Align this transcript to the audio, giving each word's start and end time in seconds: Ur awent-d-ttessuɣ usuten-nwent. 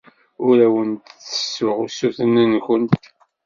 Ur 0.47 0.57
awent-d-ttessuɣ 0.65 1.77
usuten-nwent. 1.85 3.01